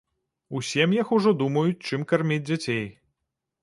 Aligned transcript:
У 0.59 0.61
сем'ях 0.69 1.13
ужо 1.19 1.35
думаюць, 1.43 1.85
чым 1.91 2.09
карміць 2.13 2.43
дзяцей. 2.51 2.85